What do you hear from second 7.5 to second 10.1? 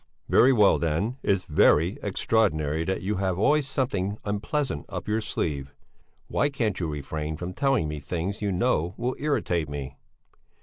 telling me things you know will irritate me?"